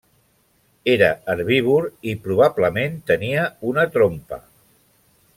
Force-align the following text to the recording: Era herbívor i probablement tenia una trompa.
Era 0.93 1.09
herbívor 1.33 1.85
i 2.13 2.15
probablement 2.27 2.95
tenia 3.11 3.43
una 3.73 3.85
trompa. 3.99 4.41